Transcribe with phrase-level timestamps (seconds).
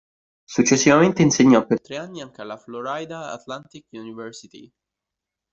[0.47, 4.73] Successivamente insegnò per tre anni anche alla Florida Atlantic University.